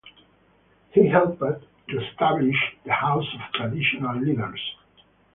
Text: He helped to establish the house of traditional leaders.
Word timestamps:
He 0.95 1.07
helped 1.09 1.39
to 1.41 2.07
establish 2.09 2.55
the 2.83 2.91
house 2.91 3.27
of 3.35 3.53
traditional 3.53 4.19
leaders. 4.19 4.59